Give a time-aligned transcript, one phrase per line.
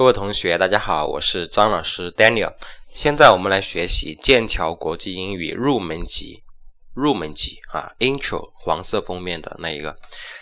[0.00, 2.54] 各位同学，大家好，我是张老师 Daniel。
[2.88, 6.42] 现在我们来学习剑桥国际英语入门级，
[6.94, 9.94] 入门级啊，Intro 黄色封面的那一个。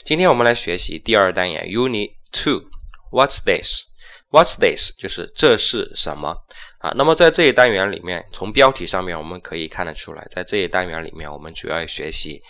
[0.04, 2.66] 今天我们来学习第二单元 Unit Two。
[3.10, 4.96] What's this？What's this？
[4.96, 6.36] 就是这是什么
[6.78, 6.92] 啊？
[6.94, 12.40] 那么在这一单元里面，从标题上面我们可以看得出来，在这一单元里面，我们主要学习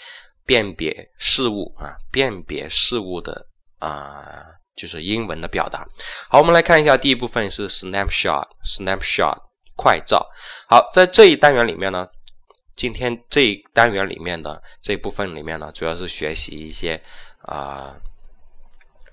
[0.44, 3.46] 辨别事物啊，辨别事物的
[3.78, 4.57] 啊。
[4.78, 5.84] 就是英文的表达。
[6.30, 9.36] 好，我们来看一下，第一部分是 snapshot，snapshot
[9.76, 10.24] 快照。
[10.68, 12.06] 好，在这一单元里面呢，
[12.76, 17.02] 今天这一单元里面的这部分里面呢，主要是学习一些
[17.42, 17.96] 啊，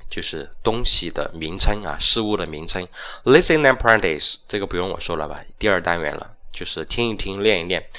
[0.09, 2.87] 就是东西的名称啊，事物的名称。
[3.23, 5.41] Listen and practice，这个不用我说了吧？
[5.57, 7.89] 第二单元了，就是听一听，练一练。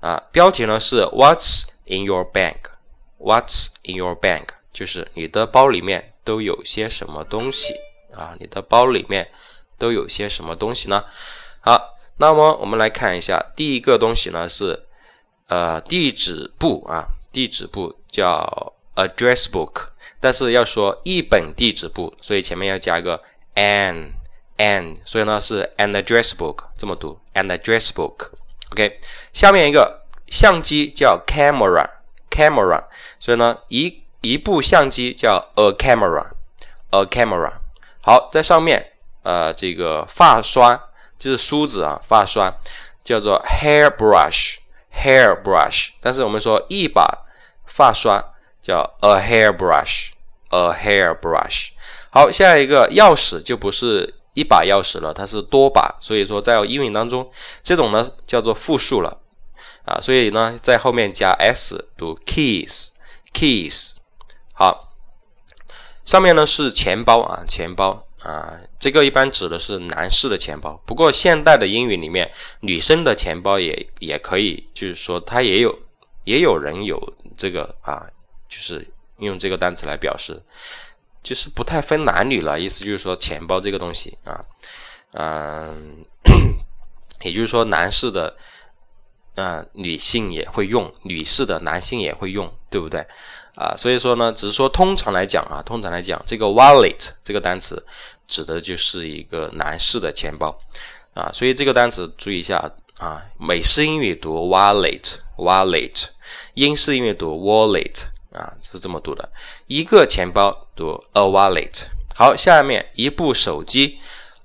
[0.00, 4.44] 啊，标题呢是 What's in your bag？What's in your bag？
[4.72, 6.06] 就是你的包里面。
[6.22, 7.74] 都有些什么东西
[8.14, 8.36] 啊？
[8.38, 9.26] 你的包里面
[9.78, 11.02] 都有些什么东西呢？
[11.60, 14.84] 好，那么我们来看一下，第一个东西呢是
[15.48, 19.88] 呃地址簿啊，地址簿叫 address book，
[20.20, 23.20] 但是要说一本地址簿，所以前面要加个
[23.54, 24.12] an
[24.58, 28.30] an，所以呢是 an address book，这么读 an address book。
[28.72, 29.00] OK，
[29.32, 31.88] 下面一个相机叫 camera
[32.30, 32.84] camera，
[33.18, 33.99] 所以呢一。
[34.22, 37.52] 一部相机叫 a camera，a camera。
[38.02, 42.54] 好，在上面，呃，这个发刷就是梳子啊，发刷
[43.02, 45.90] 叫做 hair brush，hair brush。
[46.00, 47.26] 但是我们说一把
[47.66, 48.22] 发刷
[48.62, 51.70] 叫 a hair brush，a hair brush。
[52.10, 57.30] 好，下一个钥匙就不是一把钥匙了，它是多把，所以说在英语当中，
[57.62, 59.18] 这种呢叫做复数了
[59.84, 63.92] 啊，所以呢在后面加 s 读 keys，keys。
[64.60, 64.92] 好，
[66.04, 70.78] 上面呢是钱包啊，钱包啊，这个一般指的是男士的钱包。
[70.84, 72.30] 不过现代的英语里面，
[72.60, 75.78] 女生的钱包也也可以，就是说它也有，
[76.24, 78.06] 也有人有这个啊，
[78.50, 78.86] 就是
[79.20, 80.42] 用这个单词来表示，
[81.22, 82.60] 就是不太分男女了。
[82.60, 84.44] 意思就是说钱包这个东西啊，
[85.14, 86.04] 嗯，
[87.22, 88.36] 也就是说男士的，
[89.36, 93.06] 嗯，女性也会用，女士的男性也会用，对不对？
[93.60, 97.84] 啊，所以说呢，只是说通常来讲啊，通常来讲，这个 wallet 这个单词
[98.26, 100.58] 指的就是一个男士的钱包
[101.12, 106.04] 啊，所以这个单词注意一下啊，美式英语读 wallet，wallet，
[106.54, 109.28] 英式英语读 wallet 啊，是这么读的，
[109.66, 111.82] 一个钱包读 a wallet。
[112.14, 113.98] 好，下面一部手机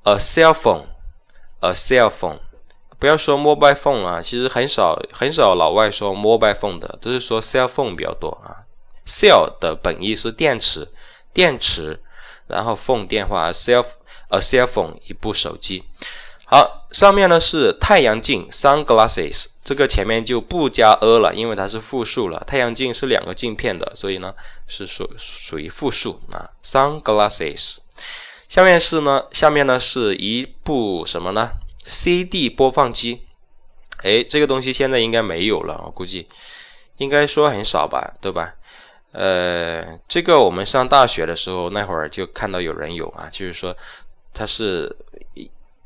[0.03, 2.39] ，a cell phone，a cell phone，
[2.99, 8.64] 不要说 mobile phone 啊，其实很少很少老外说 mobile phone 的，都是说 cell phone 比较多啊。
[9.05, 10.91] Cell 的本意是电池，
[11.33, 11.99] 电池，
[12.47, 13.85] 然后 phone 电话，cell
[14.29, 15.83] a cell phone 一部手机。
[16.47, 22.43] 好，上面呢是太阳镜 sunglasses，这个前面就不加 a 了，因为它是复数了。
[22.45, 24.33] 太阳镜是两个镜片的，所以呢
[24.67, 26.51] 是属属于复数啊。
[26.63, 27.77] sunglasses。
[28.47, 31.49] 下面是呢，下面呢是一部什么呢
[31.83, 33.21] ？CD 播放机。
[34.03, 36.27] 哎，这个东西现在应该没有了，我估计
[36.97, 38.53] 应该说很少吧，对吧？
[39.17, 43.75] 呃，这个我们上大学的时候那会儿就看到有人有啊，就是说
[44.33, 44.93] 它是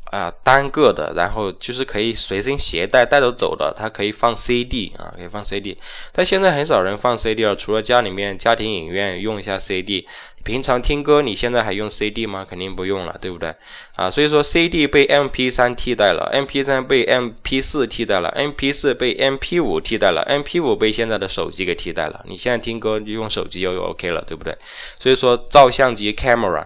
[0.05, 5.77] 啊单个的，然后就是可以随身携带带着走的，它可以放 CD 啊，可以放 CD。
[6.11, 10.07] 但现在很少人放 CD 了，除了家里面家庭影院用一下 CD。
[10.43, 12.45] 平常听歌，你现在还用 CD 吗？
[12.49, 13.53] 肯定不用了，对不对？
[13.95, 22.23] 啊，所以说 CD 被 MP3 替代了，MP3 被 MP4 替代了，MP4 被 MP5 替代了，MP5 被现在的手机给替代了。
[22.27, 24.57] 你现在听歌就用手机就 OK 了，对不对？
[24.97, 26.65] 所以说照相机 camera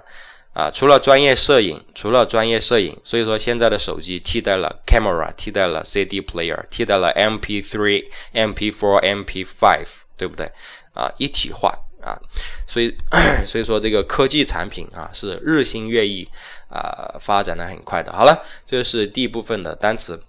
[0.53, 9.85] 啊，除了专业摄影，除了专业摄影，所以说现在的手机替代了 camera，替代了 CD player，替代了 MP3、MP4、MP5，
[10.15, 10.51] 对不对？
[10.93, 11.73] 啊，一体化。
[12.02, 12.18] 啊，
[12.66, 12.96] 所以
[13.44, 16.28] 所以说这个科技产品啊是日新月异
[16.70, 18.12] 啊，发展的很快的。
[18.12, 20.22] 好了，这是第一部分的单词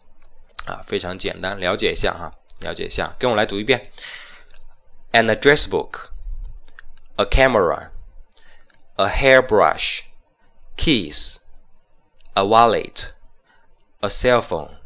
[0.66, 3.90] 啊，非常简单，了解一下哈，了解一下，跟我来读一遍：
[5.12, 6.10] an address book,
[7.18, 7.90] a camera,
[8.96, 10.02] a hairbrush,
[10.76, 11.38] keys,
[12.34, 13.12] a wallet,
[14.02, 14.78] a cell phone,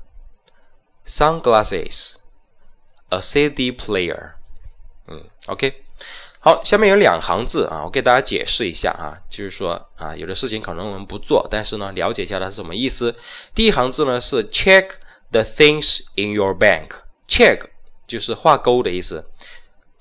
[1.05, 2.15] sunglasses,
[3.09, 4.33] a CD player。
[5.07, 5.81] 嗯，OK。
[6.40, 13.14] 好，下面有两行字啊，我给大家解释一下啊，就是说啊，有的事情可能我们不做，但是呢，了解一下它是什么意思。
[13.54, 14.88] 第一行字呢是 check
[15.32, 17.62] the things in your bag，check
[18.06, 19.28] 就是画勾的意思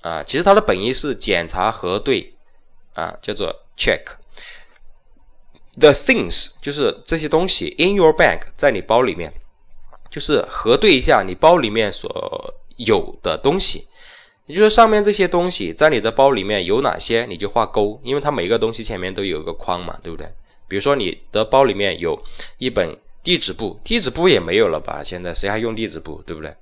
[0.02, 2.36] 啊，其实它的本意是检查核对
[2.94, 4.02] 啊，叫做 check。
[5.76, 9.32] The things 就是这些东西 in your bag 在你包里面，
[10.08, 13.88] 就是核对一下你包里面所有的东西。
[14.48, 20.26] 也就是上面这些东西在你的包里面有哪些，你就画勾，因为它每个东西前面都有一个框嘛，对不对？
[20.66, 22.20] 比如说你的包里面有
[22.56, 25.02] 一本地址簿，地址簿也没有了吧？
[25.04, 26.54] 现在谁还用地址簿，对不对？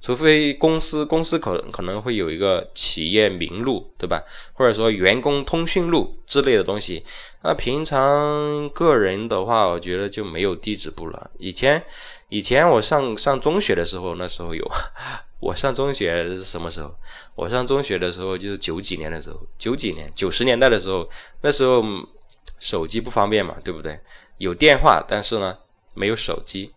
[0.00, 4.22] 除非公司，公司可可能会有一个企业名录，对吧？
[4.54, 7.04] 或者说员工通讯录之类的东西。
[7.42, 11.30] 那平常个人的话，我觉得就没有地址簿了。
[11.38, 11.82] 以前，
[12.28, 14.64] 以前我上上中学的时候，那时候有。
[15.40, 16.94] 我上中学是什么时候？
[17.34, 21.08] 我上中学的时候就是九几年的时候，九几年九十年代的时候，
[21.42, 21.82] 那时候
[22.58, 24.00] 手机不方便嘛，对不对？
[24.38, 25.56] 有电话，但是呢
[25.94, 26.72] 没有手机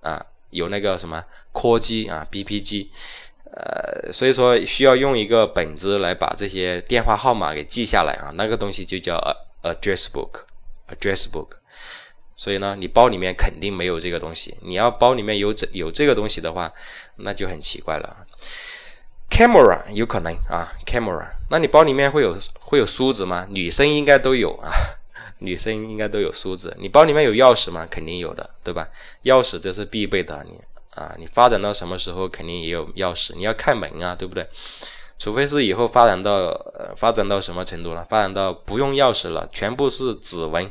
[0.00, 0.26] 啊。
[0.50, 2.90] 有那个什么扩机啊，BP 机，
[3.52, 9.18] 呃，所以说需要用一个本子来把这些电话号码给记下来啊，那个东西就叫
[9.62, 11.61] address book，address book。
[12.42, 14.56] 所以呢，你包里面肯定没有这个东西。
[14.62, 16.72] 你要包里面有这有这个东西的话，
[17.18, 18.16] 那就很奇怪了。
[19.30, 23.46] camera 有可能啊，camera，那你包里面会有会有梳子吗？
[23.48, 24.72] 女生应该都有啊。
[25.38, 27.86] 女生应该都有梳子，你包里面有钥匙吗？
[27.88, 28.88] 肯定有的，对吧？
[29.22, 30.60] 钥匙这是必备的，你
[30.94, 34.44] 啊，你发展到什么时候肯定也有钥匙，你要开门啊，对不对？
[35.16, 38.04] 除非是以后发展到呃发展到什么程度了？
[38.10, 40.68] 发展到不用钥匙了，全部是指纹，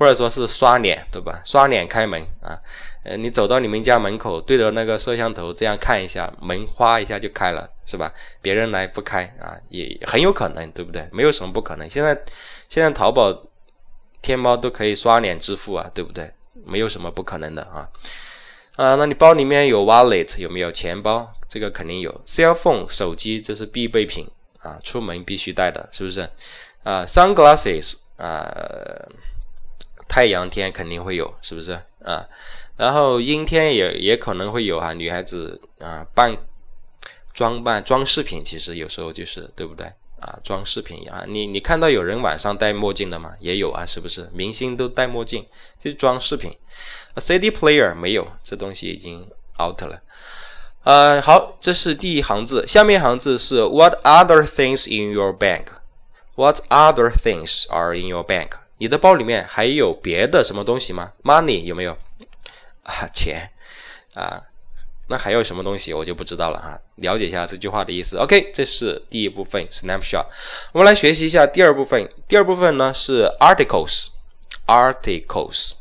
[0.00, 1.40] 或者说是刷脸，对吧？
[1.44, 2.58] 刷脸开门啊，
[3.04, 8.12] 呃，你走到你们家门口，对着那个摄像头这样看一下，门哗一下就开了，是吧？
[8.42, 11.08] 别人来不开啊，也很有可能，对不对？
[11.12, 11.88] 没有什么不可能。
[11.88, 12.20] 现在
[12.68, 13.42] 现在淘宝。
[14.22, 16.30] 天猫都可以刷脸支付啊，对不对？
[16.66, 17.88] 没有什么不可能的啊。
[18.76, 21.32] 啊，那你包里面有 wallet 有没有钱包？
[21.48, 22.20] 这个肯定有。
[22.26, 24.28] cell phone 手机这是必备品
[24.60, 26.28] 啊，出门必须带的，是不是？
[26.82, 28.46] 啊，sunglasses 啊，
[30.10, 32.26] 太阳天肯定会有，是不是啊？
[32.76, 36.36] 然后阴天也也可能会有哈，女孩子啊，扮
[37.32, 39.86] 装扮装饰品其实有时候就是对不对？
[40.18, 43.34] 啊，装饰品啊，你你看到有人晚上戴墨镜的吗？
[43.38, 44.28] 也有啊，是不是？
[44.34, 45.46] 明星都戴墨镜，
[45.78, 46.58] 这是装饰品。
[47.16, 49.30] CD player 没有，这东西已经
[49.62, 50.02] out 了。
[50.82, 58.50] 呃，好，这是第一行字，下面一行字是 What other things in your bank？What other things are in your bank？
[58.80, 61.96] 你的包里面还有别的什么东西吗？Money 有没有？
[62.82, 63.50] 啊，钱
[64.14, 64.42] 啊。
[65.08, 68.16] 那还有什么东西我就不知道了哈，了解一下这句话的意思。
[68.16, 70.24] OK，这是第一部分 snapshot。
[70.72, 72.10] 我们来学习一下第二部分。
[72.26, 75.72] 第二部分呢是 articles，articles。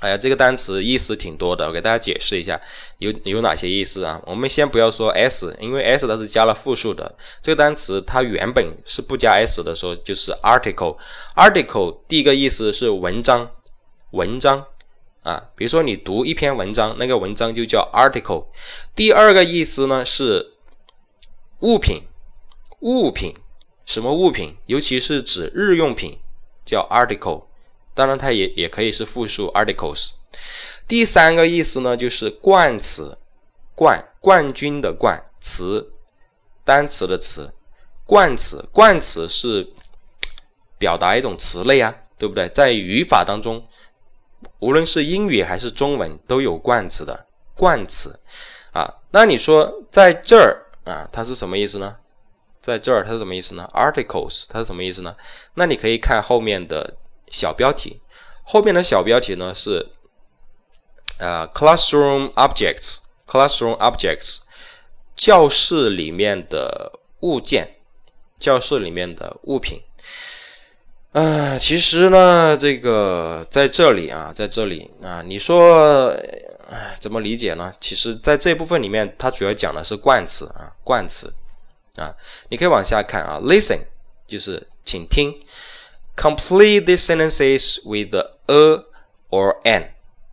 [0.00, 2.60] 哎呀，这个单词意思挺多的，我给大家解释一下
[2.98, 4.22] 有有哪些意思啊。
[4.24, 7.16] 我们先不要说 s，因为 s 它是加了复数的。
[7.42, 10.96] 这个单词它原本是不加 s 的时候就是 article。
[11.34, 13.50] article 第一个意思是文章，
[14.12, 14.64] 文章。
[15.24, 18.46] 啊，比如说你读一篇文章，那个文章就叫 article。
[18.94, 20.52] 第二个意思呢是
[21.58, 22.04] 物品，
[22.78, 23.34] 物品，
[23.84, 24.56] 什么物品？
[24.66, 26.20] 尤其是指日用品，
[26.64, 27.47] 叫 article。
[27.98, 30.12] 当然，它也也可以是复数 articles。
[30.86, 33.18] 第三个意思呢就是冠词，
[33.74, 35.90] 冠，冠军的冠，词，
[36.64, 37.52] 单词的词，
[38.06, 39.68] 冠词，冠词是
[40.78, 42.48] 表达一种词类啊，对不对？
[42.50, 43.66] 在语法当中。
[44.60, 47.26] 无论是英语还是中文，都有冠词的
[47.56, 48.20] 冠词，
[48.72, 51.96] 啊，那你说在这儿啊，它是什么意思呢？
[52.62, 55.16] 在这儿它是什么意思呢？Articles 它是什么意思呢？
[55.54, 56.96] 那你可以看后面的
[57.30, 58.00] 小标题，
[58.42, 59.88] 后面的小标题呢是，
[61.18, 64.40] 呃，classroom objects，classroom objects，
[65.16, 67.76] 教室里面的物件，
[68.38, 69.82] 教室里面的物品。
[71.12, 76.14] 啊，其实呢，这个在这里啊，在这里啊，你说，
[77.00, 77.72] 怎么理解呢？
[77.80, 81.32] 其实，在这部分里面，它主要讲的是冠词啊，冠词
[81.96, 82.14] 啊，
[82.50, 83.80] 你可以往下看啊，listen
[84.28, 85.34] 就是请听
[86.18, 88.14] ，complete these sentences with
[88.48, 88.84] a
[89.30, 89.90] or an。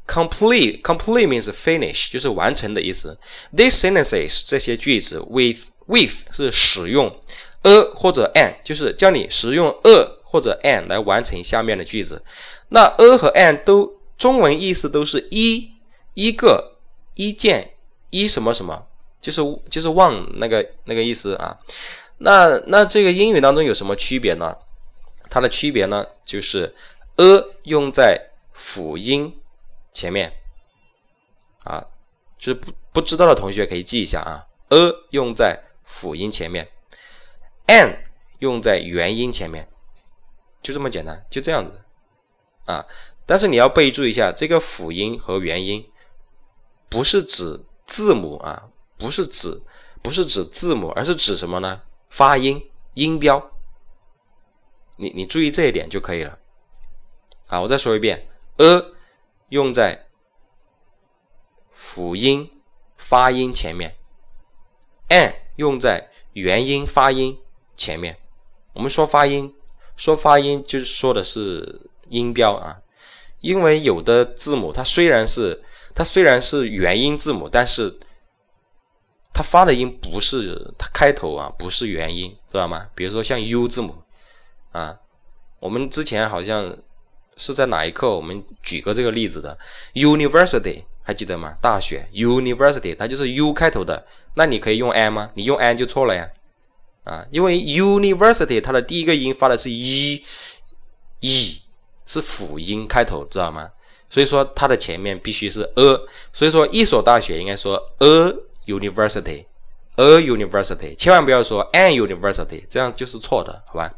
[0.07, 3.17] complete complete means finish，就是完成的意思。
[3.55, 7.15] These sentences 这些句子 with with 是使用
[7.61, 10.15] a 或者 an，就是叫你使用 a。
[10.27, 12.21] 或者 an 来完成下面的句子，
[12.67, 15.71] 那 a 和 an 都中文意思都是一
[16.13, 16.75] 一个
[17.13, 17.71] 一件
[18.09, 18.85] 一什么什么，
[19.21, 21.55] 就是就是忘那个那个意思啊。
[22.17, 24.53] 那那这个英语当中有什么区别呢？
[25.29, 26.75] 它的区别呢就是
[27.15, 29.39] a 用在辅音
[29.93, 30.33] 前面
[31.63, 31.85] 啊，
[32.37, 36.69] 就是不不知道的同学可以记一下啊，a 用在辅音前面
[37.67, 37.97] ，an
[38.39, 39.67] 用在元音前面。
[40.61, 41.79] 就这么简单，就这样子，
[42.65, 42.83] 啊，
[43.27, 45.87] 但是你要备注一下，这个辅音和元音
[46.89, 49.61] 不是指字母啊，不是指
[50.01, 51.81] 不是指字母，而是指什么呢？
[52.09, 53.51] 发音音标。
[54.97, 56.39] 你你注意这一点就可以了。
[57.47, 58.83] 啊，我再说一遍，a
[59.49, 60.05] 用在
[61.71, 62.49] 辅音
[62.97, 63.95] 发音前面
[65.09, 67.37] ，an 用在元音发音
[67.77, 68.17] 前面。
[68.73, 69.53] 我们说发音，
[69.95, 72.81] 说发音就是说的是音标啊。
[73.41, 77.99] 因为有的字母它虽然是它虽然是元音字母，但是
[79.31, 82.89] 它发的音不是它开头啊，不是元音，知道吗？
[82.95, 84.01] 比如说像 U 字母
[84.75, 84.97] 啊，
[85.59, 86.75] 我们之前好像
[87.37, 89.57] 是在哪一课我们举过这个例子的
[89.93, 91.55] ，University 还记得吗？
[91.61, 95.31] 大学 University 它就是 U 开头的，那你可以用 an 吗？
[95.35, 96.29] 你用 an 就错了呀，
[97.05, 101.61] 啊，因为 University 它的第一个音发的是 E，E。
[102.07, 103.67] 是辅音开头，知道吗？
[104.11, 105.99] 所以说它的前面必须是 a，
[106.31, 108.31] 所以说一所大学应该说 a
[108.67, 113.91] university，a university，千万不要说 an university，这样就是错的，好吧？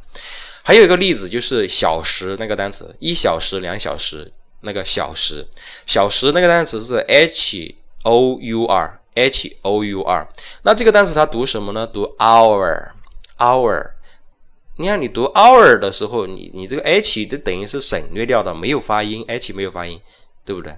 [0.68, 4.30] 还有一个例子就是小时那个单词，一小时、两小时
[4.64, 5.48] 那个小时，
[5.86, 10.28] 小时那个单词是 h o u r，h o u r，
[10.64, 11.88] 那这个单词它读什么呢？
[11.88, 13.92] 读 hour，hour。
[14.76, 20.02] 你看，你读 hour 的时候，你你这个 h 就等于是省略掉的，没有发音，h 没有发音，
[20.44, 20.76] 对不对？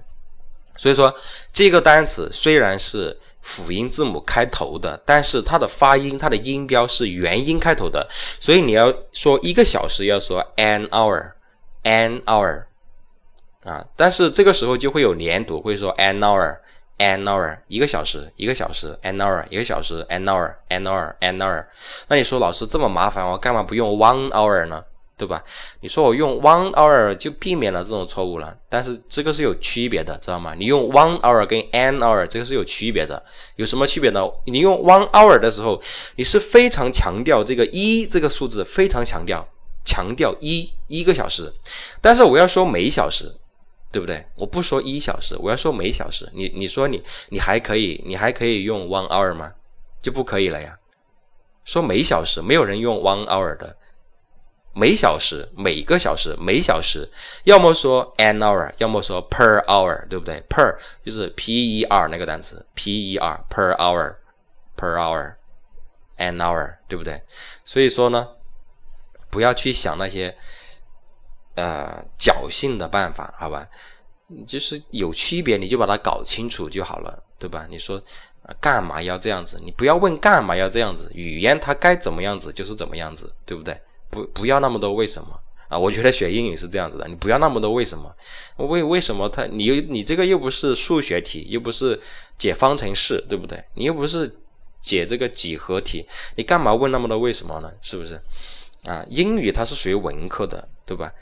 [0.76, 1.12] 所以说
[1.52, 12.64] 这个单词虽然是辅音字母开头的，但是它的发音，它的音标是元音开头的，所以你要说一个小时，要说 an hour，an hour，
[13.64, 16.58] 啊，但是这个时候就会有连读，会说 an hour。
[17.00, 21.64] an hour 一个小时，一个小时，an hour 一个小时，an hour，an hour，an hour。
[22.08, 24.84] 那你说老师这么麻烦，我干嘛不用 one hour 呢？
[25.20, 25.44] 对吧？
[25.80, 28.56] 你说我用 one hour 就避免了这种错误了。
[28.70, 30.54] 但是这个是有区别的，知道吗？
[30.56, 33.22] 你用 one hour 跟 an hour 这个是有区别的。
[33.56, 34.20] 有什么区别呢？
[34.46, 35.80] 你用 one hour 的时候，
[36.16, 39.46] 你是非常强调这个一这个数字，非常强调
[39.84, 41.52] 强调一一个小时。
[42.00, 43.36] 但是我要说每小时。
[43.92, 44.24] 对不对？
[44.36, 46.30] 我不说一小时，我要说每小时。
[46.32, 49.50] 你你说你你还可以，你还可以用 one hour 吗？
[50.00, 50.78] 就不可以了呀。
[51.64, 53.76] 说每小时，没有人用 one hour 的。
[54.72, 57.10] 每小时，每个小时，每小时，
[57.44, 67.22] 要么说 an hour，要么说 per hour，对不对？per 就是 p e r 那个单词，p e r per hour，per hour，an hour，对不对？
[67.64, 68.28] 所以说呢，
[69.30, 70.36] 不要去想那些。
[71.56, 73.66] 呃，侥幸的办法，好吧，
[74.46, 77.66] 就是有区别，你就把它搞清楚就好了，对吧？
[77.68, 78.00] 你说
[78.60, 79.60] 干嘛要这样子？
[79.62, 83.78] 你不要问干嘛要这样子，语言它该怎么样子就是怎么样子，对不对？
[84.10, 85.28] 不，不要那么多为什么
[85.68, 85.78] 啊？
[85.78, 88.14] 我觉得学英语是这样子的，你不要那么多为什么，
[88.56, 92.00] 为为什么它你又你这个又不是数学题，又不是
[92.36, 93.64] 解方程式，对不对？
[93.74, 94.36] 你又不是
[94.82, 97.72] 解这个几何题，你干嘛问那么多为什么呢？
[97.82, 98.20] 是不是？
[98.84, 101.12] 啊，英语它是属于文科的，对吧？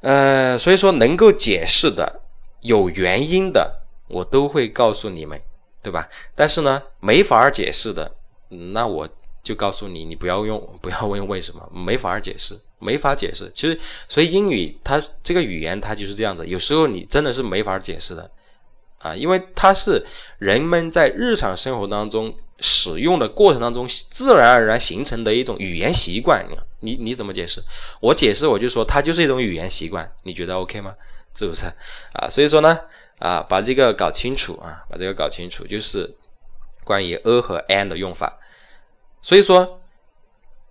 [0.00, 2.20] 呃，所以说能够解释的、
[2.60, 5.40] 有原因的，我都会告诉你们，
[5.82, 6.08] 对吧？
[6.36, 8.14] 但是呢，没法解释的，
[8.72, 9.08] 那我
[9.44, 13.48] 就告诉你，你不要用， 不要问为什么，没法解释，没法解释。
[13.54, 18.28] 其实，所以英语它这个语言它就是这样子，有时候你真的是没法解释的，
[18.98, 20.04] 啊，因为它是
[20.38, 22.34] 人们在日常生活当中。
[22.60, 26.46] 使用的过程当中，自然而然形成的一种语言习惯，
[26.80, 27.60] 你你怎么解释？
[28.00, 30.94] 我解释我就说它就是一种语言习惯，你觉得 OK 吗？
[31.34, 31.64] 是不是
[32.12, 32.30] 啊？
[32.30, 32.78] 所以说呢，
[33.18, 36.08] 啊，把这个搞清楚啊，把这个搞清楚，就是
[36.84, 38.38] 关于 a 和 an 的用法。
[39.24, 39.80] 所以说，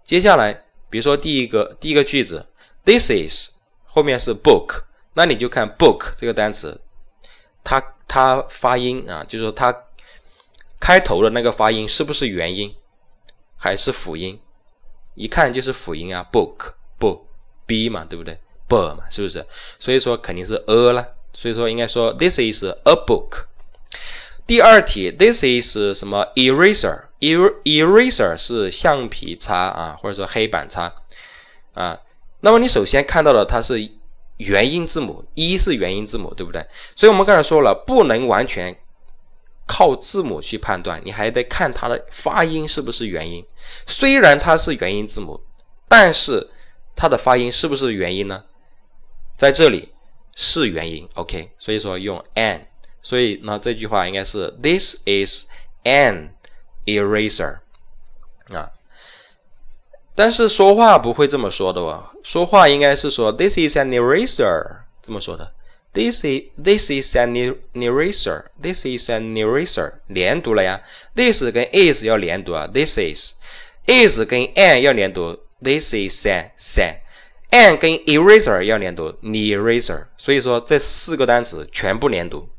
[0.04, 0.54] 接下来
[0.92, 2.48] 比如说第一个第一个句子
[2.86, 3.50] ，this is
[3.84, 4.84] 后面是 book，
[5.16, 6.80] 那你就看 book 这个单词，
[7.64, 9.76] 它它发音啊，就是说它。
[10.80, 12.76] 开头的那个发音是不是元音，
[13.56, 14.38] 还是辅音？
[15.16, 17.22] 一看就是辅音啊，book book
[17.66, 19.48] b 嘛，对不对？b 嘛，是不是？
[19.80, 21.16] 所以说肯定是 a 了。
[21.32, 23.46] 所以说应该说 this is a book。
[24.46, 27.04] 第二题，this is 什么 eraser？
[27.64, 30.94] Eraser 是橡皮擦啊，或者说黑板擦
[31.74, 32.00] 啊。
[32.42, 33.80] 那么你首先看到的它是
[34.38, 36.66] 元音字母，一是元音字母，对不对？
[36.96, 38.76] 所以我们刚才说了，不能完全。
[39.66, 43.44] 靠字母去判断，你还得看它的发音是不是元音。
[43.88, 45.40] 虽然它是元音字母，
[45.88, 46.50] 但是
[46.98, 48.44] 它的发音是不是元音呢？
[49.38, 49.94] 在这里
[50.36, 51.50] 是元音，OK。
[51.58, 52.68] 所以说用 an，
[53.02, 55.46] 所以那这句话应该是 This is
[55.86, 56.32] an
[56.86, 57.60] eraser
[58.50, 58.72] 啊。
[60.16, 65.54] 但是说话不会这么说的哦，说话应该是说 This is an eraser，这么说的。
[65.94, 68.46] This is this is an eraser.
[68.60, 69.94] This is an eraser.
[70.08, 70.82] 连读了呀。
[71.16, 72.66] This 跟 is 要连读啊。
[72.66, 73.34] This is
[73.86, 75.40] is 跟 an 要连读。
[75.62, 77.00] This is an an
[77.52, 79.14] an 跟 eraser 要连读。
[79.22, 80.08] Eraser。
[80.18, 82.50] 所以说这四个单词全部连读。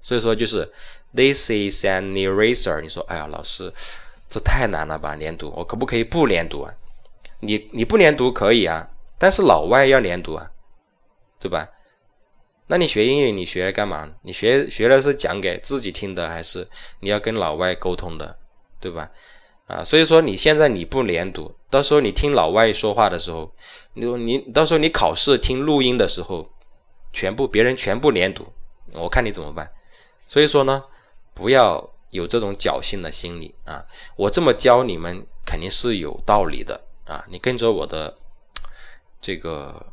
[0.00, 0.72] 所以说就是
[1.18, 2.80] This is an eraser。
[2.80, 3.74] 你说哎呀，老师
[4.30, 5.16] 这太难了吧？
[5.16, 6.72] 连读，我可不可以不连读啊？
[7.40, 10.48] 你你不连读可以啊，但是老外要连读啊，
[11.40, 11.68] 对吧？
[12.68, 14.08] 那你学英语，你学干嘛？
[14.22, 16.68] 你学学的是讲给自己听的，还是
[17.00, 18.38] 你要跟老外沟通的，
[18.78, 19.10] 对吧？
[19.66, 23.52] 啊，所以说你现在你不连读，到时候你听老外说话的时候，
[23.94, 26.48] 你你到时候你考试听录音的时候，
[27.12, 28.46] 全部别人全部连读，
[28.92, 29.68] 我看你怎么办？
[30.28, 30.84] 所以说呢，
[31.38, 33.86] 不要有这种侥幸的心理啊！
[34.16, 37.24] 我这么教你们肯定是有道理的啊！
[37.30, 38.18] 你跟着我的
[39.20, 39.86] 这个。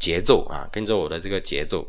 [0.00, 1.86] 节奏啊，跟着我的这个节奏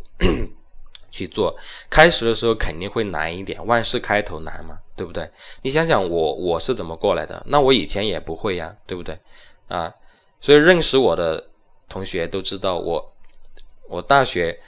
[1.09, 1.57] 去做。
[1.89, 5.31] 开始的时候肯定会难一点，万事开头难嘛，对不对？
[5.61, 7.41] 你想想我我是怎么过来的？
[7.47, 9.17] 那我以前也不会呀，对不对？
[9.69, 9.95] 啊，
[10.41, 11.41] 所以认识我的
[11.87, 13.13] 同学都知道我，
[13.87, 14.59] 我大学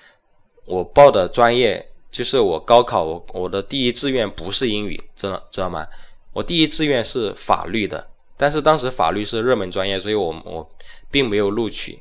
[0.63, 5.87] 我报的专业就是我高考我我的第一志愿不是英语，知道知道吗？
[6.31, 10.69] 我第一志愿是法律的，但是当时法律是热门专业，所以我我
[11.09, 11.99] 并没有录取。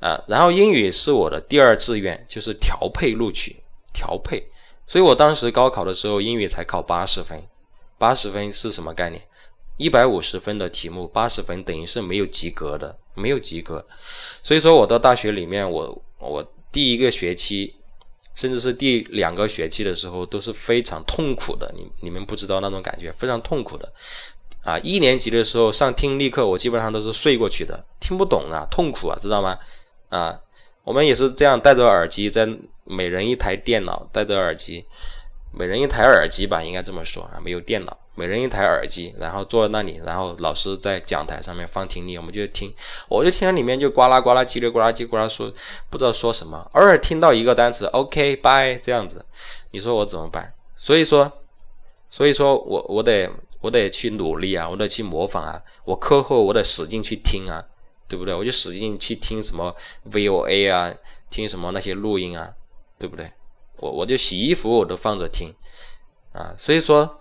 [0.00, 3.56] 啊，然后英语是我的第二志愿，就是调配录取，
[3.92, 4.46] 调配。
[4.86, 7.42] 所以我当时高考的时候，英语才考八十分。
[7.98, 9.20] 八十分是什么概念？
[9.76, 13.84] 一百五十分的题目，八十分等于是没有及格的，没有及格。
[14.40, 17.74] 所以说，我到大学里面，我我第一个学期，
[18.38, 21.68] 甚至是第两个学期的时候，都是非常痛苦的。
[21.76, 23.92] 你你们不知道那种感觉，非常痛苦的。
[24.62, 29.58] 啊，一年级的时候上听力课，我基本上都是睡过去的，听不懂啊，痛苦啊，知道吗？
[30.08, 30.38] 啊，
[30.84, 32.48] 我们也是这样戴着耳机，在
[32.84, 34.84] 每人一台电脑，戴着耳机，
[35.52, 42.74] 每人一台耳机吧，应该这么说啊，没有电脑，每人一台耳机，然后坐在那里，然后老师在讲台上面放听力，我们就听，
[43.08, 45.52] 我就听到里面就呱啦呱啦叽里呱啦叽呱啦说，
[45.88, 49.24] 不知道说什么，偶尔听到一个单词，OK，bye 这样子，
[49.70, 50.52] 你说我怎么办？
[50.76, 51.30] 所以说，
[52.10, 57.64] 所以说我我得我得去努力啊，我得去模仿啊，我课后我得使劲去听啊。
[58.10, 58.32] 对不对？
[58.32, 59.76] 我就使劲去听什么
[60.10, 60.90] VOA 啊，
[61.28, 62.50] 听什么那些录音啊，
[62.98, 63.30] 对不对？
[63.76, 65.54] 我我就洗衣服我都放着听
[66.32, 66.54] 啊。
[66.56, 67.17] 所以说，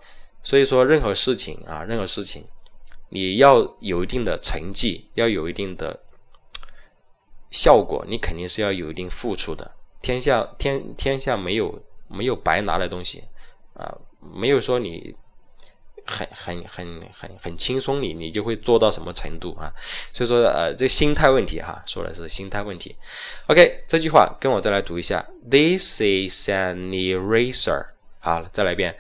[0.48, 2.48] 所以说任何事情啊，任何事情，
[3.10, 6.00] 你要有一定的成绩，要有一定的
[7.52, 9.70] 效果，你肯定是要有一定付出的。
[10.02, 13.26] 天下天天下没有没有白拿的东西
[13.74, 15.18] 啊，没有说你。
[16.10, 19.70] 很很很很很轻松，你你就会做到什么程度啊？
[20.14, 22.96] 所以说，呃，这心态问题哈，说的是心态问题。
[23.48, 27.88] OK，这句话跟我再来读一下：This is an eraser。
[28.20, 28.96] 好，再来一遍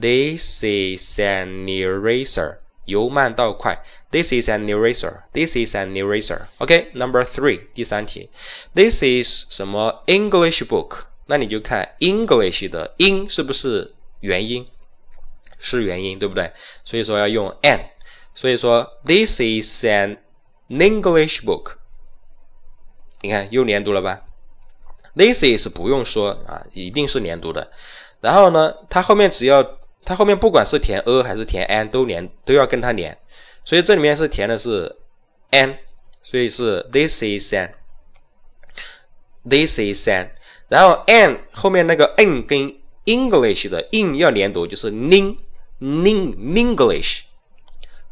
[0.00, 2.58] ：This is an eraser。
[2.84, 5.24] 由慢到快：This is an eraser。
[5.32, 6.46] This is an eraser。
[6.56, 8.30] OK，Number three，第三题
[8.74, 11.04] ：This is 什么 English book？
[11.26, 14.66] 那你就看 English 的音是不是元音？
[15.58, 16.52] 是元音，对不对？
[16.84, 17.80] 所以说要用 an。
[18.32, 20.18] 所以说，this is an
[20.68, 21.74] English book。
[23.20, 24.22] 你看又连读了吧
[25.14, 27.70] ？This is 不用说啊，一定是连读的。
[28.20, 29.77] 然后呢，它后面只要
[30.08, 33.16] 它后面不管是填 a 还是填 an 都连都要跟它连。
[33.62, 34.96] 所以这里面是填的是
[35.50, 35.76] an，
[36.22, 37.70] 所以是 this is an。
[39.46, 40.30] This is an。
[40.68, 45.36] 然后 an 后面那个 n 跟 English 的 in 要连读，就是 ning。
[45.80, 47.20] Ning English.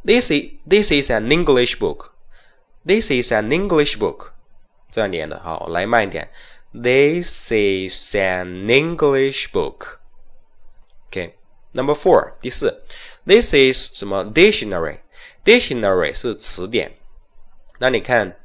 [0.04, 2.12] This is this is an English book.
[2.86, 4.30] This is an English book.
[4.92, 6.30] 这样连的，好，来慢一点。
[6.72, 9.98] This is an English book.
[11.76, 12.82] Number four，第四
[13.26, 16.96] ，This is 什么？Dictionary，Dictionary 是词典。
[17.78, 18.38] 那你看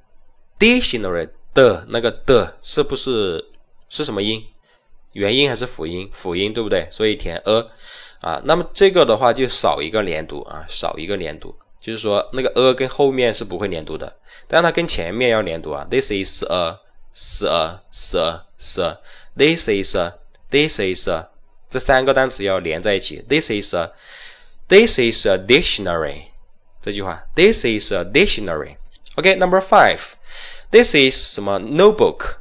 [0.59, 3.45] ，Dictionary 的那个的是不是
[3.87, 4.43] 是什么音？
[5.13, 6.09] 元音还是辅音？
[6.11, 6.89] 辅音对不对？
[6.91, 7.71] 所以填 a。
[8.19, 14.17] 啊，那么这个的话就少一个连读啊，少一个连读，就是说那个 a 跟后面是不会连读的，
[14.47, 15.87] 但它跟前面要连读啊。
[15.89, 16.77] This is a,
[17.13, 18.99] s a, s a, s a.
[19.35, 21.29] This is a, this is a.
[21.70, 23.24] 这三个单词要连在一起。
[23.28, 23.92] This is a,
[24.68, 26.26] this is a dictionary.
[26.80, 28.76] 这句话，This is a dictionary.
[29.16, 30.00] OK, number five.
[30.70, 32.36] This is 什么 notebook？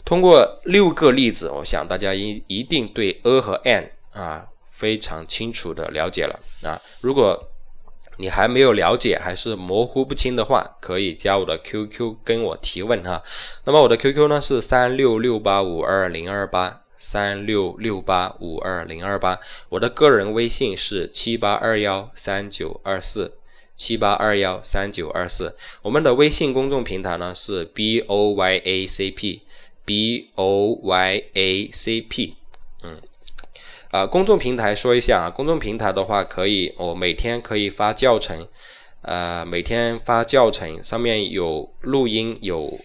[0.05, 6.83] 通过六个例子，我想大家一一定对 a 和 an 啊非常清楚的了解了啊。
[7.01, 7.49] 如果
[8.19, 13.23] 你还没有了解，还是模糊不清的话，可以加我的 QQ 跟我提问哈。
[13.65, 19.39] 那么我的 QQ 呢是三六六八五二零二八三六六八五二零二八。
[19.69, 23.35] 我的个人微信是七八二幺三九二四
[23.77, 25.55] 七八二幺三九二四。
[25.83, 29.43] 我们的微信公众平台呢是 B O Y A C P
[29.85, 32.37] B O Y A C P。
[33.91, 38.47] 啊，公众平台说一下啊，公众平台的话，可以我每天可以发教程，
[39.03, 42.79] 呃，每天发教程，上面有录音，有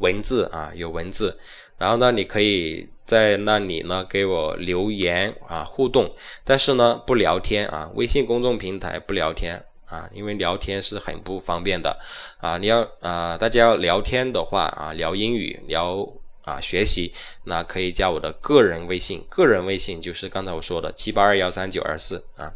[0.00, 1.38] 文字啊，有文字，
[1.78, 6.10] 然后呢，你可以在那里呢给我留言啊，互动，
[6.44, 11.98] 但是呢不聊天啊，微信公众平台不聊天啊，因为聊天是很不方便的
[12.38, 16.06] 啊，你要啊，大家要聊天的话啊，聊英语聊。
[16.42, 17.12] 啊，学习
[17.44, 22.52] 那可以加我的个人微信，个人微信就是刚才我说的七八二幺三九二四啊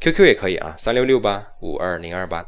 [0.00, 2.46] ，QQ 也可以啊，三六六八五二零二八。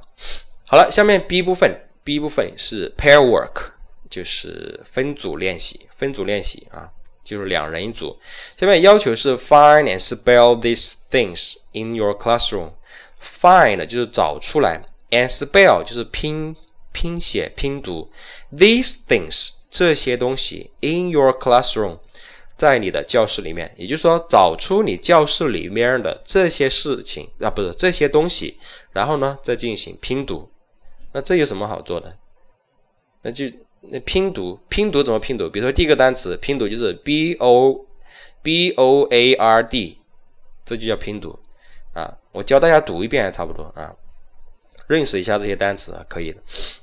[0.66, 3.72] 好了，下面 B 部分，B 部分是 pair work，
[4.08, 6.90] 就是分组练习，分组练习啊，
[7.22, 8.18] 就是两人一组。
[8.56, 12.72] 下面要求是 find and spell these things in your classroom。
[13.20, 16.54] find 就是找出来，and spell 就是拼
[16.92, 18.10] 拼写拼读
[18.54, 19.50] these things。
[19.74, 21.98] 这些东西 in your classroom，
[22.56, 28.56] 在你的教室里面，也就是说找出你教室里面的这些事情啊，不是这些东西，
[28.92, 30.48] 然后呢再进行拼读。
[31.12, 32.16] 那这有什么好做的？
[33.22, 33.46] 那就
[33.80, 35.50] 那拼读，拼读怎么拼读？
[35.50, 37.84] 比如说第一个单词拼读就是 b o
[38.42, 39.98] b o a r d，
[40.64, 41.36] 这就叫拼读
[41.94, 42.16] 啊。
[42.30, 43.92] 我教大家读一遍还差不多啊，
[44.86, 46.40] 认识一下这些单词，可以的。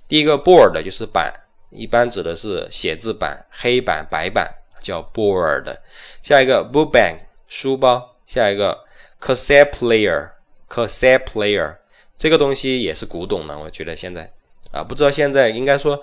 [0.10, 1.34] 第一个 board 就是板。
[1.72, 5.78] 一般指的是写字板、黑板、白板，叫 board。
[6.22, 8.86] 下一个 book bag 书包，下一个
[9.20, 11.76] cassette player，cassette player
[12.18, 14.32] 这个东西也是古董了，我觉得现在
[14.72, 16.02] 啊，不知道现在应该说，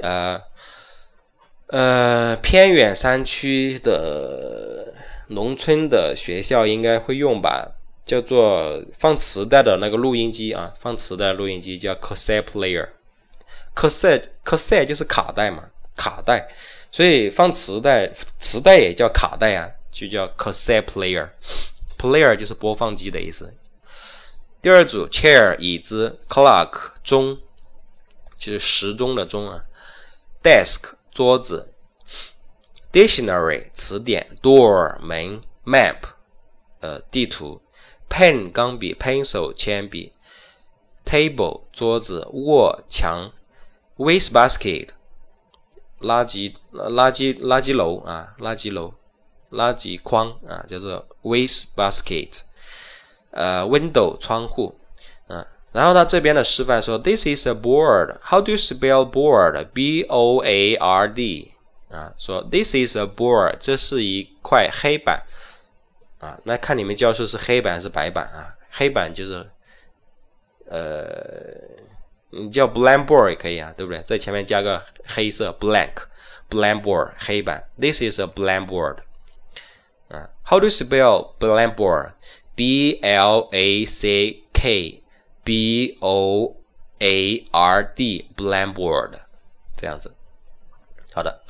[0.00, 0.40] 呃
[1.68, 4.92] 呃，偏远山区的
[5.28, 7.72] 农村的学校应该会用吧，
[8.04, 12.88] 叫做放磁带的那个录音机啊，放磁带录音机叫 cassette player。
[13.74, 16.48] Cassette，cassette 就是卡带嘛，卡带，
[16.90, 23.56] 所以放磁带，磁带也叫卡带啊，就叫 cassette player，player 就是播放机的意思。
[24.60, 27.38] 第二组 chair 椅子，clock 钟，
[28.36, 29.64] 就是时钟的钟啊
[30.42, 31.72] ，desk 桌子
[32.92, 35.96] ，dictionary 词典，door 门，map
[36.80, 37.60] 呃地图
[38.08, 40.12] ，pen 钢笔，pencil 铅笔
[41.04, 43.32] ，table 桌子，wall 墙。
[44.02, 44.88] Waste basket，
[46.00, 48.94] 垃圾垃圾垃圾篓啊，垃圾篓，
[49.52, 52.40] 垃圾筐啊，叫做 waste basket。
[53.30, 54.76] 呃，window 窗户，
[55.28, 58.18] 嗯，然后他这边的示范说，This is a board.
[58.24, 59.68] How do you spell board?
[59.72, 61.52] B O A R D
[61.88, 65.22] 啊，说 This is a board，这是一块黑板
[66.18, 66.40] 啊。
[66.44, 68.56] 那看你们教室是黑板还是白板啊？
[68.70, 69.48] 黑板就是
[70.68, 71.80] 呃。
[72.32, 74.02] 你叫 blackboard 也可以啊，对不对？
[74.02, 77.64] 在前面加个黑色 blank，blackboard 黑板。
[77.78, 78.98] This is a blackboard。
[80.08, 85.02] 啊，How do you spell blackboard？B L A C K
[85.44, 86.56] B O
[86.98, 89.20] a r d blackboard
[89.76, 90.14] 这样子。
[91.14, 91.42] 好的。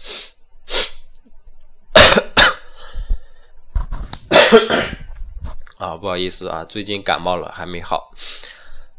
[5.79, 8.13] 啊，不好意思啊，最近感冒了，还没好。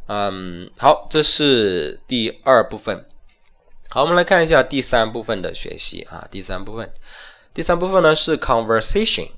[0.08, 3.06] 嗯，好，这是第二部分。
[3.90, 6.28] 好，我们来看一下第三部分的学习啊。
[6.30, 6.92] 第三部分，
[7.54, 9.30] 第三部分呢是 conversation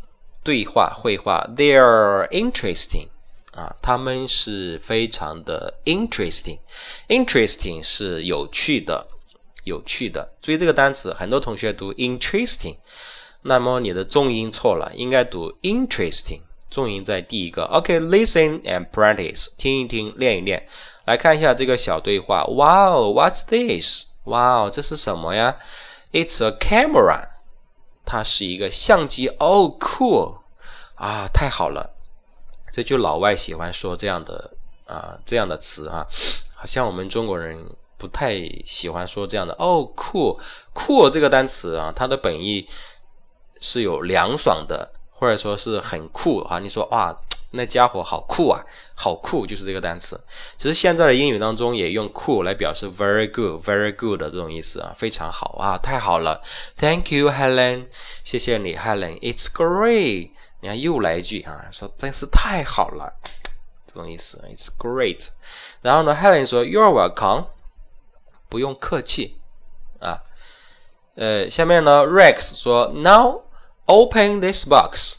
[0.43, 1.47] 对话、绘画。
[1.55, 3.09] They are interesting
[3.51, 6.59] 啊，他们是非常的 interesting。
[7.09, 9.07] interesting 是有趣的，
[9.65, 10.33] 有趣的。
[10.41, 12.77] 注意这个单词，很多同学读 interesting，
[13.43, 16.41] 那么你的重音错了，应该读 interesting。
[16.75, 20.67] 重音在第一个，OK，listen and practice，听一听，练一练。
[21.05, 22.43] 来看一下这个小对话。
[22.43, 24.07] Wow，what's this？
[24.25, 25.55] 哇哦，这是什么呀
[26.11, 27.29] ？It's a camera，
[28.03, 29.27] 它是一个相机。
[29.37, 30.39] Oh cool，
[30.95, 31.95] 啊，太好了。
[32.73, 34.51] 这就老外喜欢说这样的
[34.85, 36.05] 啊这样的词哈，
[36.57, 37.57] 好像我们中国人
[37.97, 38.35] 不太
[38.65, 39.53] 喜欢说这样的。
[39.53, 42.67] Oh cool，cool 这个单词啊，它的本意
[43.61, 44.91] 是有凉爽的。
[45.17, 46.59] 或者说是很酷啊！
[46.59, 47.17] 你说哇，
[47.51, 48.61] 那家伙好酷啊，
[48.93, 50.21] 好酷，就是这个单词。
[50.57, 56.43] 其实现在的英语当中也用酷来表示 very good，very good 的这种意思啊，非常好啊，太好了。
[56.77, 57.85] Thank you, Helen，
[58.25, 59.17] 谢谢你，Helen。
[59.21, 63.13] It's great，你看又来一句啊，说真是太好了，
[63.87, 64.43] 这种意思。
[64.53, 65.29] It's great。
[65.81, 67.45] 然后呢，Helen 说 You're welcome，
[68.49, 69.37] 不用客气
[70.01, 70.23] 啊。
[71.15, 73.45] 呃，下面呢，Rex 说 Now。
[73.85, 75.17] Open this box，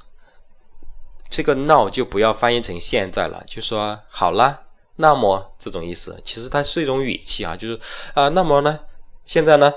[1.31, 4.63] 这个 now 就不要翻译成现在了，就说好了，
[4.97, 7.81] 那么这种意思，其实它是一种语气啊，就是
[8.15, 8.81] 啊，那么呢，
[9.25, 9.73] 现在呢，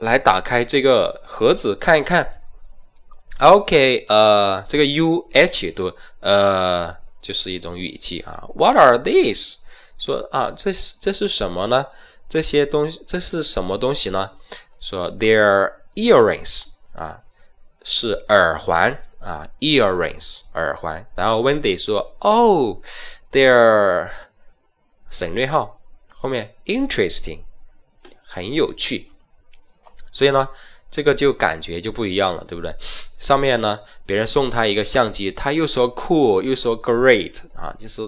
[0.00, 2.42] 来打开这个盒子看一看。
[3.40, 8.46] OK，呃，这个 U H 读呃，就是一种语气啊。
[8.54, 9.56] What are these？
[9.96, 11.86] 说啊，这是这是什么呢？
[12.28, 14.32] 这些东西这是什么东西呢？
[14.78, 16.71] 说 They're earrings。
[17.84, 21.06] 是耳环啊，earrings 耳环。
[21.14, 24.08] 然后 Wendy 说：“Oh，they're
[25.10, 27.40] 省略号后面 interesting
[28.22, 29.10] 很有趣。”
[30.10, 30.48] 所以呢，
[30.90, 32.74] 这个就感觉就不一样了，对不对？
[33.18, 38.02] 上面呢，别人送他一个相机，他又说 cool，又说 great 啊，就是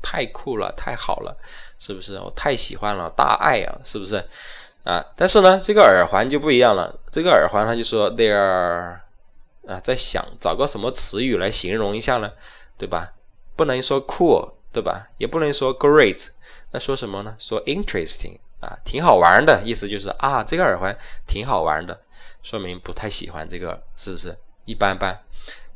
[0.00, 1.36] 太酷了，太好了，
[1.78, 2.18] 是不是？
[2.18, 4.24] 我太喜欢了，大爱啊，是不是？
[4.84, 6.98] 啊，但是呢，这个耳环就不一样了。
[7.10, 8.98] 这个耳环他就说 they're
[9.66, 12.32] 啊，在想找个什么词语来形容一下呢，
[12.76, 13.12] 对吧？
[13.54, 15.06] 不能说 cool，对吧？
[15.18, 16.28] 也不能说 great，
[16.72, 17.36] 那说什么呢？
[17.38, 20.96] 说 interesting 啊，挺好玩的意思就是啊，这个耳环
[21.26, 22.00] 挺好玩的，
[22.42, 24.36] 说明不太喜欢这个，是不是？
[24.64, 25.22] 一般般。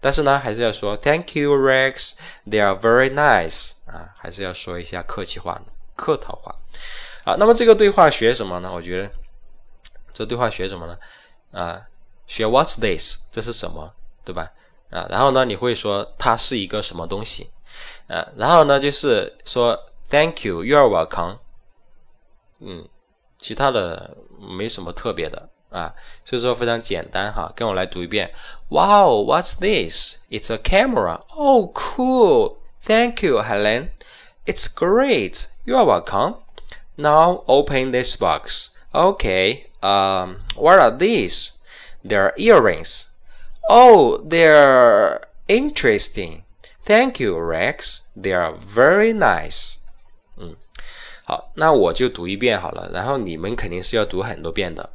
[0.01, 5.61] 但是呢，还是要说 Thank you, Rex，they are very nice 啊，还是要说一下客气话、
[5.95, 6.55] 客套话
[7.25, 7.37] 啊。
[7.39, 8.73] 那么这个对话学什么呢？
[8.73, 9.11] 我觉得
[10.13, 10.99] 这对话学什么呢？
[11.53, 11.83] 啊？
[12.28, 13.20] 学 What's this？
[13.32, 13.94] 这是什么，
[14.24, 14.52] 对吧？
[14.90, 17.50] 啊，然后呢，你会说它是一个什么东西？
[18.08, 21.40] 啊，然后呢，就是说 Thank you，You're welcome。
[22.60, 22.88] 嗯，
[23.40, 25.94] 其他的没什么特别的啊，
[26.26, 27.52] 所以说非常简单哈。
[27.56, 28.34] 跟我来读一遍：
[28.70, 31.24] Wow，What's this？It's a camera.
[31.30, 32.58] Oh, cool.
[32.84, 33.92] Thank you, Helen.
[34.46, 35.46] It's great.
[35.66, 36.36] You're welcome.
[36.98, 38.72] Now open this box.
[38.92, 39.68] Okay.
[39.82, 41.52] Um, what are these?
[42.07, 43.07] Their earrings.
[43.69, 46.45] Oh, they're interesting.
[46.85, 48.03] Thank you, Rex.
[48.17, 49.79] They are very nice.
[50.37, 50.55] 嗯，
[51.25, 52.89] 好，那我就读一遍好了。
[52.93, 54.89] 然后你们肯定是要读很多遍的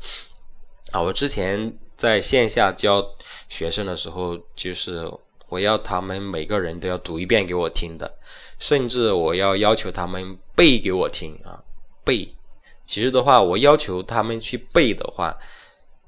[0.92, 1.02] 啊。
[1.02, 3.06] 我之前在线下教
[3.50, 5.06] 学生的时候，就是
[5.50, 8.10] 我要他们每个人都要读一遍给我听的，
[8.58, 11.60] 甚至我要要求他们背给我听啊，
[12.06, 12.34] 背。
[12.86, 15.38] 其实的话，我要求他们去背的话。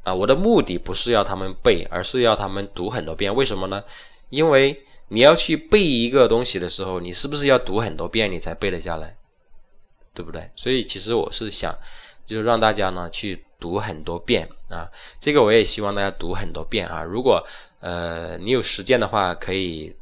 [0.04, 3.34] 啊，我的目的不是要他们背，而是要他们读很多遍。
[3.34, 3.84] 为什么呢？
[4.30, 9.16] 因为你要去背一个东西的时候，你是不是要读很多遍你才背得下来？
[10.14, 10.50] 对不对？
[10.56, 11.74] 所以其实我是想，
[12.26, 14.90] 就是让大家呢去读很多遍啊。
[15.20, 17.04] 这个我也希望大家读很多遍啊。
[17.04, 17.46] 如果
[17.80, 19.96] 呃你有时间的话，可以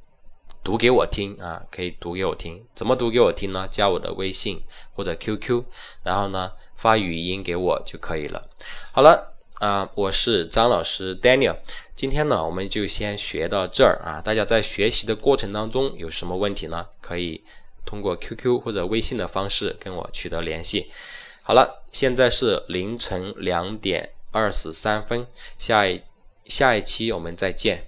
[0.63, 2.65] 读给我听啊，可以读给我听。
[2.73, 3.67] 怎么读给我听呢？
[3.69, 4.61] 加我的微信
[4.93, 5.63] 或者 QQ，
[6.03, 8.49] 然后呢发语音给我就可以了。
[8.91, 9.27] 好了。
[9.61, 11.55] 啊，我是张老师 Daniel。
[11.95, 14.19] 今天呢，我们就先学到这儿啊。
[14.19, 16.87] 大家在学习的过程当中有什么问题呢？
[16.99, 17.43] 可以
[17.85, 20.91] 通过 QQ 或者微信的方式跟我取得联系。
[21.43, 25.27] 好了，现在是凌晨两点二十三分，
[25.59, 26.01] 下一
[26.45, 27.83] 下一期我们再见。